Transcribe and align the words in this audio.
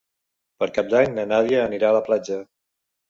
Per 0.61 0.67
Cap 0.77 0.89
d'Any 0.95 1.13
na 1.17 1.25
Nàdia 1.33 1.61
anirà 1.67 1.93
a 1.93 1.97
la 1.99 2.05
platja. 2.09 2.41